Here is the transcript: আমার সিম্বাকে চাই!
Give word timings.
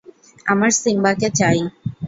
আমার 0.45 0.71
সিম্বাকে 0.81 1.29
চাই! 1.39 1.59